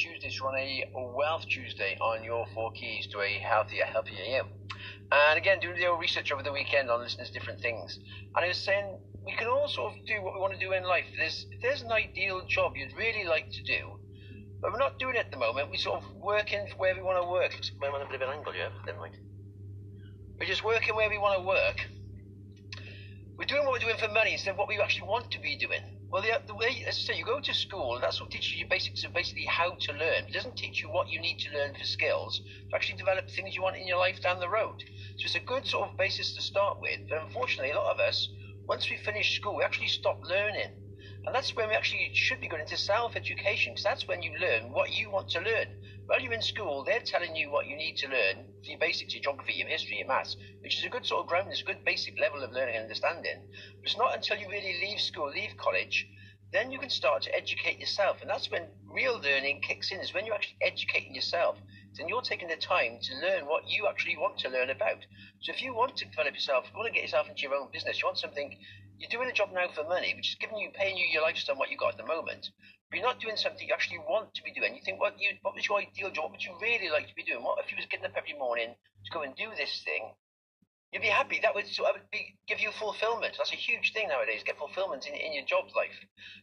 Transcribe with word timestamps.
Tuesday 0.00 0.30
to 0.30 0.44
run 0.44 0.56
a 0.56 0.90
Wealth 1.14 1.46
Tuesday 1.46 1.98
on 2.00 2.24
your 2.24 2.46
four 2.54 2.72
keys 2.72 3.06
to 3.08 3.20
a 3.20 3.38
healthier, 3.38 3.84
healthier 3.84 4.24
you. 4.24 4.42
And 5.12 5.36
again, 5.36 5.60
doing 5.60 5.76
the 5.76 5.88
old 5.88 6.00
research 6.00 6.32
over 6.32 6.42
the 6.42 6.52
weekend 6.52 6.88
on 6.88 7.00
listening 7.00 7.26
to 7.26 7.32
different 7.32 7.60
things. 7.60 7.98
And 8.34 8.42
I 8.42 8.48
was 8.48 8.56
saying 8.56 8.98
we 9.26 9.36
can 9.36 9.46
all 9.48 9.68
sort 9.68 9.92
of 9.92 10.06
do 10.06 10.22
what 10.22 10.32
we 10.32 10.40
want 10.40 10.54
to 10.54 10.58
do 10.58 10.72
in 10.72 10.84
life. 10.84 11.04
There's, 11.18 11.46
if 11.50 11.60
there's 11.60 11.82
an 11.82 11.92
ideal 11.92 12.46
job 12.48 12.72
you'd 12.76 12.96
really 12.96 13.26
like 13.26 13.50
to 13.50 13.62
do, 13.62 14.00
but 14.62 14.72
we're 14.72 14.78
not 14.78 14.98
doing 14.98 15.16
it 15.16 15.26
at 15.26 15.32
the 15.32 15.36
moment. 15.36 15.68
We're 15.70 15.76
sort 15.76 16.02
of 16.02 16.10
working 16.16 16.66
where 16.78 16.94
we 16.94 17.02
want 17.02 17.22
to 17.22 17.28
work. 17.28 17.52
Want 17.82 18.02
a 18.02 18.10
bit 18.10 18.22
of 18.22 18.28
an 18.30 18.38
angle, 18.38 18.54
yeah? 18.54 18.70
Never 18.86 19.00
mind. 19.00 19.18
We're 20.38 20.46
just 20.46 20.64
working 20.64 20.96
where 20.96 21.10
we 21.10 21.18
want 21.18 21.38
to 21.38 21.46
work. 21.46 21.76
We're 23.36 23.44
doing 23.44 23.66
what 23.66 23.72
we're 23.72 23.84
doing 23.84 23.98
for 23.98 24.08
money 24.08 24.32
instead 24.32 24.52
of 24.52 24.56
what 24.56 24.68
we 24.68 24.80
actually 24.80 25.08
want 25.08 25.30
to 25.32 25.40
be 25.40 25.58
doing. 25.58 25.99
Well, 26.12 26.22
the, 26.22 26.40
the 26.46 26.54
way, 26.56 26.84
as 26.88 26.96
I 26.96 27.00
say, 27.00 27.18
you 27.18 27.24
go 27.24 27.40
to 27.40 27.54
school, 27.54 27.94
and 27.94 28.02
that's 28.02 28.20
what 28.20 28.30
teaches 28.30 28.58
you 28.58 28.66
basics 28.66 29.04
of 29.04 29.12
basically 29.14 29.46
how 29.46 29.76
to 29.76 29.92
learn. 29.92 30.26
It 30.26 30.32
doesn't 30.32 30.56
teach 30.56 30.82
you 30.82 30.88
what 30.90 31.08
you 31.08 31.20
need 31.20 31.38
to 31.38 31.52
learn 31.56 31.74
for 31.74 31.84
skills 31.84 32.42
to 32.70 32.76
actually 32.76 32.98
develop 32.98 33.30
things 33.30 33.54
you 33.54 33.62
want 33.62 33.76
in 33.76 33.86
your 33.86 33.98
life 33.98 34.20
down 34.20 34.40
the 34.40 34.48
road. 34.48 34.82
So 35.18 35.26
it's 35.26 35.36
a 35.36 35.40
good 35.40 35.66
sort 35.66 35.88
of 35.88 35.96
basis 35.96 36.34
to 36.34 36.42
start 36.42 36.78
with. 36.80 37.00
But 37.08 37.22
unfortunately, 37.22 37.70
a 37.70 37.76
lot 37.76 37.94
of 37.94 38.00
us, 38.00 38.28
once 38.66 38.90
we 38.90 38.96
finish 38.96 39.36
school, 39.36 39.56
we 39.56 39.62
actually 39.64 39.88
stop 39.88 40.20
learning. 40.24 40.72
And 41.26 41.34
that's 41.34 41.54
when 41.54 41.68
we 41.68 41.74
actually 41.74 42.10
should 42.12 42.40
be 42.40 42.48
going 42.48 42.62
into 42.62 42.76
self 42.76 43.14
education, 43.14 43.72
because 43.74 43.84
that's 43.84 44.08
when 44.08 44.22
you 44.22 44.32
learn 44.40 44.72
what 44.72 44.90
you 44.92 45.10
want 45.10 45.28
to 45.30 45.40
learn. 45.40 45.68
While 46.10 46.22
you're 46.22 46.32
in 46.32 46.42
school, 46.42 46.82
they're 46.82 46.98
telling 46.98 47.36
you 47.36 47.52
what 47.52 47.68
you 47.68 47.76
need 47.76 47.96
to 47.98 48.08
learn 48.08 48.42
for 48.64 48.70
your 48.70 48.80
basics, 48.80 49.14
your 49.14 49.22
geography, 49.22 49.52
your 49.52 49.68
history, 49.68 49.98
your 49.98 50.08
maths, 50.08 50.36
which 50.60 50.76
is 50.76 50.84
a 50.84 50.88
good 50.88 51.06
sort 51.06 51.20
of 51.20 51.28
ground, 51.28 51.50
it's 51.52 51.60
a 51.60 51.64
good 51.64 51.84
basic 51.84 52.18
level 52.18 52.42
of 52.42 52.50
learning 52.50 52.74
and 52.74 52.82
understanding. 52.82 53.46
But 53.46 53.84
it's 53.84 53.96
not 53.96 54.16
until 54.16 54.36
you 54.36 54.48
really 54.48 54.80
leave 54.82 55.00
school, 55.00 55.30
leave 55.30 55.56
college, 55.56 56.08
then 56.52 56.72
you 56.72 56.80
can 56.80 56.90
start 56.90 57.22
to 57.22 57.32
educate 57.36 57.78
yourself. 57.78 58.16
And 58.20 58.28
that's 58.28 58.50
when 58.50 58.66
real 58.92 59.20
learning 59.20 59.60
kicks 59.62 59.92
in, 59.92 60.00
is 60.00 60.12
when 60.12 60.26
you're 60.26 60.34
actually 60.34 60.56
educating 60.62 61.14
yourself. 61.14 61.58
Then 61.96 62.08
you're 62.08 62.22
taking 62.22 62.48
the 62.48 62.56
time 62.56 62.98
to 63.02 63.14
learn 63.14 63.46
what 63.46 63.68
you 63.68 63.86
actually 63.86 64.16
want 64.16 64.36
to 64.38 64.48
learn 64.48 64.70
about. 64.70 65.06
So 65.42 65.52
if 65.52 65.62
you 65.62 65.76
want 65.76 65.96
to 65.98 66.06
develop 66.06 66.34
yourself, 66.34 66.64
you 66.72 66.76
want 66.76 66.88
to 66.88 66.92
get 66.92 67.04
yourself 67.04 67.28
into 67.28 67.42
your 67.42 67.54
own 67.54 67.68
business, 67.72 68.02
you 68.02 68.08
want 68.08 68.18
something, 68.18 68.58
you're 68.98 69.10
doing 69.10 69.30
a 69.30 69.32
job 69.32 69.50
now 69.54 69.68
for 69.72 69.84
money, 69.84 70.12
which 70.16 70.30
is 70.30 70.36
giving 70.40 70.58
you, 70.58 70.70
paying 70.74 70.96
you 70.96 71.06
your 71.06 71.22
lifestyle, 71.22 71.54
what 71.54 71.70
you've 71.70 71.78
got 71.78 71.92
at 71.92 71.98
the 71.98 72.06
moment. 72.06 72.50
You're 72.92 73.06
not 73.06 73.22
doing 73.22 73.38
something 73.38 73.62
you 73.62 73.72
actually 73.72 74.02
want 74.02 74.34
to 74.34 74.42
be 74.42 74.50
doing. 74.50 74.74
You 74.74 74.82
think, 74.82 74.98
what 74.98 75.14
you, 75.14 75.38
what 75.42 75.54
was 75.54 75.62
your 75.62 75.78
ideal 75.78 76.10
job? 76.10 76.34
What 76.34 76.42
would 76.42 76.44
you 76.44 76.58
really 76.60 76.90
like 76.90 77.06
to 77.06 77.14
be 77.14 77.22
doing? 77.22 77.44
What 77.44 77.62
if 77.62 77.70
you 77.70 77.78
was 77.78 77.86
getting 77.86 78.06
up 78.06 78.18
every 78.18 78.34
morning 78.34 78.74
to 78.74 79.10
go 79.14 79.22
and 79.22 79.30
do 79.38 79.46
this 79.54 79.82
thing? 79.86 80.10
You'd 80.90 81.06
be 81.06 81.14
happy. 81.14 81.38
That 81.38 81.54
would, 81.54 81.70
so 81.70 81.86
that 81.86 81.94
would 81.94 82.10
be, 82.10 82.34
give 82.50 82.58
you 82.58 82.74
fulfillment. 82.74 83.38
That's 83.38 83.54
a 83.54 83.62
huge 83.62 83.94
thing 83.94 84.10
nowadays. 84.10 84.42
Get 84.42 84.58
fulfillment 84.58 85.06
in, 85.06 85.14
in 85.14 85.32
your 85.32 85.46
job 85.46 85.70
life. 85.78 85.94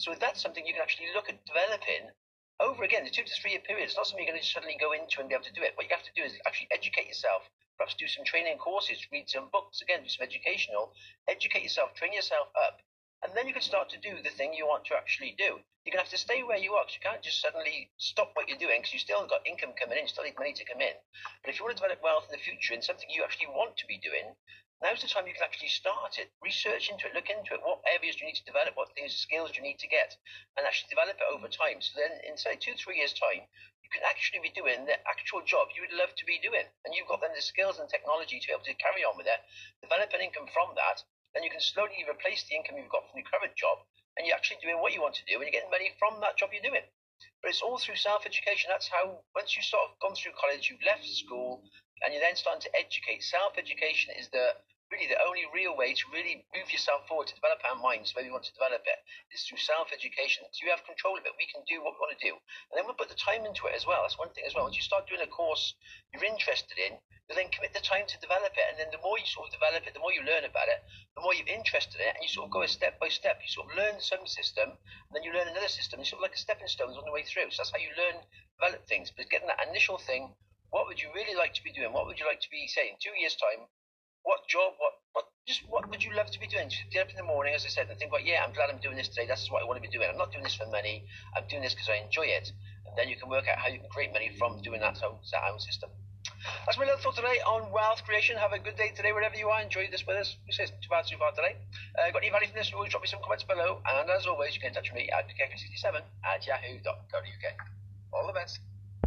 So 0.00 0.16
that's 0.16 0.40
something 0.40 0.64
you 0.64 0.72
can 0.72 0.80
actually 0.80 1.12
look 1.12 1.28
at 1.28 1.44
developing 1.44 2.08
over 2.56 2.88
again. 2.88 3.04
The 3.04 3.12
two 3.12 3.28
to 3.28 3.34
three 3.36 3.52
year 3.52 3.60
period. 3.60 3.92
It's 3.92 4.00
not 4.00 4.08
something 4.08 4.24
you're 4.24 4.32
going 4.32 4.40
to 4.40 4.48
suddenly 4.48 4.80
go 4.80 4.96
into 4.96 5.20
and 5.20 5.28
be 5.28 5.36
able 5.36 5.44
to 5.44 5.52
do 5.52 5.60
it. 5.60 5.76
What 5.76 5.92
you 5.92 5.94
have 5.94 6.08
to 6.08 6.16
do 6.16 6.24
is 6.24 6.40
actually 6.48 6.72
educate 6.72 7.04
yourself. 7.04 7.44
Perhaps 7.76 8.00
do 8.00 8.08
some 8.08 8.24
training 8.24 8.56
courses, 8.56 8.96
read 9.12 9.28
some 9.28 9.52
books. 9.52 9.84
Again, 9.84 10.00
do 10.04 10.08
some 10.08 10.24
educational. 10.24 10.96
Educate 11.28 11.68
yourself. 11.68 11.92
Train 11.92 12.16
yourself 12.16 12.48
up 12.56 12.80
and 13.22 13.36
then 13.36 13.46
you 13.46 13.52
can 13.52 13.62
start 13.62 13.92
to 13.92 14.00
do 14.00 14.16
the 14.24 14.32
thing 14.32 14.56
you 14.56 14.64
want 14.64 14.88
to 14.88 14.96
actually 14.96 15.36
do. 15.36 15.60
You're 15.84 15.92
going 15.96 16.00
to 16.00 16.08
have 16.08 16.16
to 16.16 16.20
stay 16.20 16.40
where 16.40 16.60
you 16.60 16.76
are 16.76 16.84
because 16.84 16.96
you 16.96 17.04
can't 17.04 17.24
just 17.24 17.40
suddenly 17.40 17.92
stop 18.00 18.32
what 18.32 18.48
you're 18.48 18.60
doing 18.60 18.80
because 18.80 18.96
you 18.96 19.00
still 19.00 19.28
got 19.28 19.44
income 19.44 19.76
coming 19.76 20.00
in, 20.00 20.08
you 20.08 20.12
still 20.12 20.24
need 20.24 20.40
money 20.40 20.56
to 20.56 20.64
come 20.64 20.80
in. 20.80 20.96
But 21.44 21.52
if 21.52 21.60
you 21.60 21.64
want 21.64 21.76
to 21.76 21.80
develop 21.80 22.00
wealth 22.00 22.28
in 22.28 22.36
the 22.36 22.40
future 22.40 22.72
in 22.72 22.80
something 22.80 23.08
you 23.12 23.24
actually 23.24 23.52
want 23.52 23.76
to 23.76 23.88
be 23.88 24.00
doing, 24.00 24.36
now's 24.80 25.04
the 25.04 25.08
time 25.08 25.28
you 25.28 25.36
can 25.36 25.44
actually 25.44 25.72
start 25.72 26.16
it. 26.16 26.32
Research 26.40 26.88
into 26.88 27.08
it, 27.08 27.16
look 27.16 27.28
into 27.28 27.52
it. 27.52 27.64
What 27.64 27.84
areas 27.84 28.16
do 28.16 28.24
you 28.24 28.32
need 28.32 28.40
to 28.40 28.48
develop? 28.48 28.76
What 28.76 28.92
things, 28.96 29.12
skills 29.12 29.52
do 29.52 29.60
you 29.60 29.68
need 29.68 29.80
to 29.84 29.88
get? 29.88 30.16
And 30.56 30.64
actually 30.64 30.92
develop 30.92 31.20
it 31.20 31.28
over 31.28 31.48
time. 31.48 31.84
So 31.84 32.00
then 32.00 32.16
in, 32.24 32.40
say, 32.40 32.56
two, 32.56 32.76
three 32.76 33.00
years' 33.00 33.16
time, 33.16 33.44
you 33.84 33.90
can 33.92 34.04
actually 34.08 34.40
be 34.40 34.52
doing 34.56 34.88
the 34.88 34.96
actual 35.04 35.44
job 35.44 35.72
you 35.76 35.84
would 35.84 35.96
love 35.96 36.16
to 36.16 36.24
be 36.24 36.40
doing. 36.40 36.64
And 36.84 36.96
you've 36.96 37.08
got 37.08 37.20
then 37.20 37.36
the 37.36 37.44
skills 37.44 37.76
and 37.76 37.88
technology 37.88 38.40
to 38.40 38.48
be 38.48 38.56
able 38.56 38.68
to 38.68 38.80
carry 38.80 39.04
on 39.04 39.20
with 39.20 39.28
it, 39.28 39.40
develop 39.84 40.08
an 40.16 40.24
income 40.24 40.48
from 40.48 40.72
that, 40.80 41.04
then 41.34 41.42
you 41.42 41.50
can 41.50 41.60
slowly 41.60 42.04
replace 42.08 42.44
the 42.48 42.56
income 42.56 42.76
you've 42.78 42.92
got 42.92 43.06
from 43.08 43.18
your 43.22 43.28
current 43.30 43.54
job 43.56 43.78
and 44.16 44.26
you're 44.26 44.36
actually 44.36 44.58
doing 44.62 44.82
what 44.82 44.92
you 44.92 45.00
want 45.00 45.14
to 45.16 45.26
do 45.26 45.38
and 45.38 45.46
you're 45.46 45.54
getting 45.54 45.70
money 45.70 45.94
from 45.98 46.20
that 46.20 46.36
job 46.36 46.50
you're 46.52 46.64
doing. 46.64 46.84
But 47.42 47.50
it's 47.52 47.62
all 47.62 47.78
through 47.78 48.00
self 48.00 48.24
education. 48.24 48.72
That's 48.72 48.88
how, 48.88 49.20
once 49.36 49.54
you've 49.54 49.68
sort 49.68 49.88
of 49.88 50.00
gone 50.00 50.16
through 50.16 50.32
college, 50.40 50.68
you've 50.68 50.84
left 50.84 51.04
school, 51.04 51.62
and 52.00 52.12
you're 52.12 52.24
then 52.24 52.36
starting 52.36 52.64
to 52.64 52.72
educate. 52.76 53.22
Self 53.22 53.56
education 53.56 54.16
is 54.16 54.28
the 54.32 54.56
really 54.90 55.06
the 55.06 55.22
only 55.22 55.46
real 55.54 55.78
way 55.78 55.94
to 55.94 56.04
really 56.10 56.42
move 56.50 56.66
yourself 56.74 57.06
forward 57.06 57.30
to 57.30 57.38
develop 57.38 57.62
our 57.62 57.78
minds 57.78 58.10
where 58.12 58.26
we 58.26 58.30
want 58.34 58.42
to 58.42 58.52
develop 58.52 58.82
it 58.82 58.98
is 59.30 59.46
through 59.46 59.62
self-education. 59.62 60.42
So 60.50 60.66
you 60.66 60.74
have 60.74 60.82
control 60.82 61.14
of 61.14 61.22
it. 61.22 61.38
We 61.38 61.46
can 61.46 61.62
do 61.64 61.78
what 61.78 61.94
we 61.94 62.02
want 62.02 62.14
to 62.18 62.26
do. 62.26 62.34
And 62.34 62.74
then 62.74 62.84
we'll 62.84 62.98
put 62.98 63.08
the 63.08 63.18
time 63.18 63.46
into 63.46 63.70
it 63.70 63.78
as 63.78 63.86
well. 63.86 64.02
That's 64.02 64.18
one 64.18 64.34
thing 64.34 64.44
as 64.44 64.54
well. 64.54 64.66
Once 64.66 64.74
you 64.74 64.82
start 64.82 65.06
doing 65.06 65.22
a 65.22 65.30
course 65.30 65.78
you're 66.10 66.26
interested 66.26 66.74
in, 66.76 66.98
you 67.30 67.38
then 67.38 67.54
commit 67.54 67.70
the 67.70 67.80
time 67.80 68.10
to 68.10 68.18
develop 68.18 68.50
it. 68.58 68.66
And 68.66 68.76
then 68.76 68.90
the 68.90 68.98
more 68.98 69.14
you 69.14 69.24
sort 69.24 69.46
of 69.46 69.54
develop 69.54 69.86
it, 69.86 69.94
the 69.94 70.02
more 70.02 70.10
you 70.10 70.26
learn 70.26 70.42
about 70.42 70.66
it, 70.66 70.82
the 71.14 71.22
more 71.22 71.30
you're 71.30 71.46
interested 71.46 72.02
in 72.02 72.10
it, 72.10 72.18
and 72.18 72.22
you 72.26 72.28
sort 72.28 72.50
of 72.50 72.52
go 72.52 72.66
step 72.66 72.98
by 72.98 73.06
step. 73.06 73.38
You 73.38 73.46
sort 73.46 73.70
of 73.70 73.78
learn 73.78 74.02
some 74.02 74.26
system, 74.26 74.74
and 74.74 75.12
then 75.14 75.22
you 75.22 75.30
learn 75.30 75.46
another 75.46 75.70
system. 75.70 76.02
It's 76.02 76.10
sort 76.10 76.18
of 76.18 76.26
like 76.26 76.34
a 76.34 76.42
stepping 76.42 76.66
stones 76.66 76.98
on 76.98 77.06
the 77.06 77.14
way 77.14 77.22
through. 77.22 77.54
So 77.54 77.62
that's 77.62 77.70
how 77.70 77.78
you 77.78 77.94
learn, 77.94 78.26
develop 78.58 78.82
things. 78.90 79.14
But 79.14 79.30
getting 79.30 79.46
that 79.46 79.62
initial 79.62 80.02
thing, 80.02 80.34
what 80.74 80.90
would 80.90 80.98
you 80.98 81.14
really 81.14 81.38
like 81.38 81.54
to 81.54 81.62
be 81.62 81.70
doing? 81.70 81.94
What 81.94 82.10
would 82.10 82.18
you 82.18 82.26
like 82.26 82.42
to 82.42 82.50
be 82.50 82.66
saying? 82.66 82.98
Two 82.98 83.14
years' 83.14 83.38
time, 83.38 83.70
what 84.26 84.42
job, 84.50 84.74
what, 84.82 84.98
what, 85.14 85.26
just 85.46 85.62
what 85.70 85.86
would 85.86 86.02
you 86.02 86.10
love 86.18 86.34
to 86.34 86.40
be 86.42 86.50
doing? 86.50 86.66
Just 86.66 86.90
get 86.90 87.06
up 87.06 87.10
in 87.10 87.16
the 87.16 87.26
morning, 87.26 87.54
as 87.54 87.62
I 87.62 87.70
said, 87.70 87.86
and 87.86 87.98
think, 87.98 88.10
about, 88.10 88.26
yeah, 88.26 88.42
I'm 88.42 88.52
glad 88.52 88.74
I'm 88.74 88.82
doing 88.82 88.98
this 88.98 89.06
today. 89.06 89.30
That's 89.30 89.46
what 89.50 89.62
I 89.62 89.66
want 89.66 89.78
to 89.78 89.86
be 89.86 89.90
doing. 89.90 90.10
I'm 90.10 90.18
not 90.18 90.34
doing 90.34 90.42
this 90.42 90.58
for 90.58 90.66
money. 90.66 91.06
I'm 91.38 91.46
doing 91.46 91.62
this 91.62 91.74
because 91.78 91.88
I 91.94 92.02
enjoy 92.02 92.26
it. 92.26 92.50
And 92.90 92.98
then 92.98 93.06
you 93.06 93.14
can 93.14 93.30
work 93.30 93.46
out 93.46 93.58
how 93.58 93.70
you 93.70 93.78
can 93.78 93.88
create 93.88 94.10
money 94.10 94.34
from 94.34 94.62
doing 94.62 94.82
that 94.82 94.98
own, 95.06 95.22
that 95.30 95.46
own 95.46 95.58
system. 95.62 95.90
That's 96.64 96.78
my 96.78 96.84
little 96.84 97.00
thought 97.00 97.16
today 97.16 97.40
on 97.46 97.70
wealth 97.70 98.04
creation. 98.04 98.36
Have 98.36 98.52
a 98.52 98.58
good 98.58 98.76
day 98.76 98.92
today, 98.96 99.12
wherever 99.12 99.36
you 99.36 99.48
are. 99.48 99.60
Enjoy 99.60 99.88
this 99.90 100.06
with 100.06 100.16
us. 100.16 100.36
We 100.46 100.52
say 100.52 100.66
too 100.66 100.88
bad, 100.88 101.06
too 101.06 101.16
far 101.18 101.32
today. 101.32 101.56
Uh, 101.98 102.10
got 102.10 102.22
any 102.22 102.30
value 102.30 102.48
from 102.48 102.56
this? 102.56 102.72
Always 102.72 102.90
drop 102.90 103.02
me 103.02 103.08
some 103.08 103.20
comments 103.22 103.44
below. 103.44 103.80
And 103.84 104.08
as 104.08 104.26
always, 104.26 104.54
you 104.54 104.60
can 104.60 104.72
touch 104.72 104.92
me 104.92 105.10
at 105.10 105.28
pk67 105.28 106.00
at 106.24 106.46
yahoo.co.uk. 106.46 107.46
All 108.12 108.26
the 108.26 108.32
best. 108.32 108.60